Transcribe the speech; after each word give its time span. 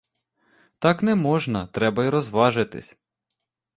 Так 0.85 1.03
не 1.03 1.15
можна, 1.15 1.67
треба 1.67 2.05
й 2.05 2.09
розважитись. 2.09 2.99